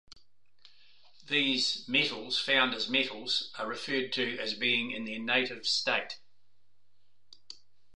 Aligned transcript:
These 1.27 1.87
"metals 1.87 2.39
found 2.39 2.73
as 2.73 2.89
metals" 2.89 3.53
are 3.59 3.67
referred 3.67 4.11
to 4.13 4.39
as 4.39 4.55
being 4.55 4.89
in 4.89 5.05
their 5.05 5.19
"native 5.19 5.67
state". 5.67 6.17